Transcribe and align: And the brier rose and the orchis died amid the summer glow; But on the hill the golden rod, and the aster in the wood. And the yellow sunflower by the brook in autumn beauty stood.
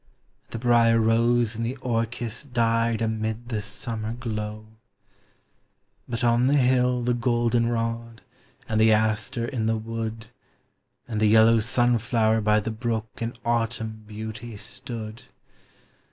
And 0.45 0.53
the 0.53 0.57
brier 0.67 0.99
rose 0.99 1.55
and 1.55 1.63
the 1.63 1.75
orchis 1.75 2.41
died 2.41 3.03
amid 3.03 3.49
the 3.49 3.61
summer 3.61 4.13
glow; 4.15 4.65
But 6.09 6.23
on 6.23 6.47
the 6.47 6.57
hill 6.57 7.03
the 7.03 7.13
golden 7.13 7.69
rod, 7.69 8.23
and 8.67 8.81
the 8.81 8.91
aster 8.91 9.45
in 9.45 9.67
the 9.67 9.77
wood. 9.77 10.25
And 11.07 11.19
the 11.21 11.27
yellow 11.27 11.59
sunflower 11.59 12.41
by 12.41 12.59
the 12.59 12.71
brook 12.71 13.19
in 13.21 13.35
autumn 13.45 14.01
beauty 14.07 14.57
stood. 14.57 15.21